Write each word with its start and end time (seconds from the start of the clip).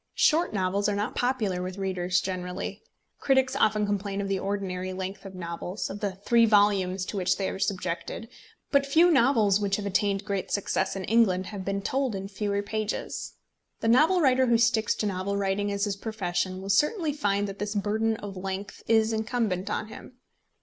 Short 0.17 0.51
novels 0.51 0.89
are 0.89 0.95
not 0.95 1.13
popular 1.13 1.61
with 1.61 1.77
readers 1.77 2.21
generally. 2.21 2.81
Critics 3.19 3.55
often 3.55 3.85
complain 3.85 4.19
of 4.19 4.27
the 4.27 4.39
ordinary 4.39 4.93
length 4.93 5.25
of 5.27 5.35
novels, 5.35 5.91
of 5.91 5.99
the 5.99 6.13
three 6.15 6.47
volumes 6.47 7.05
to 7.05 7.17
which 7.17 7.37
they 7.37 7.47
are 7.51 7.59
subjected; 7.59 8.27
but 8.71 8.83
few 8.87 9.11
novels 9.11 9.59
which 9.59 9.75
have 9.75 9.85
attained 9.85 10.25
great 10.25 10.49
success 10.49 10.95
in 10.95 11.03
England 11.03 11.45
have 11.45 11.63
been 11.63 11.83
told 11.83 12.15
in 12.15 12.27
fewer 12.27 12.63
pages. 12.63 13.33
The 13.81 13.89
novel 13.89 14.21
writer 14.21 14.47
who 14.47 14.57
sticks 14.57 14.95
to 14.95 15.05
novel 15.05 15.37
writing 15.37 15.71
as 15.71 15.83
his 15.83 15.95
profession 15.95 16.63
will 16.63 16.71
certainly 16.71 17.13
find 17.13 17.47
that 17.47 17.59
this 17.59 17.75
burden 17.75 18.15
of 18.15 18.35
length 18.35 18.81
is 18.87 19.13
incumbent 19.13 19.69
on 19.69 19.89
him. 19.89 20.13